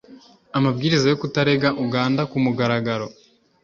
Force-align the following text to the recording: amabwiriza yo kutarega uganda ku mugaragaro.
amabwiriza 0.57 1.05
yo 1.11 1.17
kutarega 1.21 1.67
uganda 1.83 2.21
ku 2.31 2.37
mugaragaro. 2.43 3.07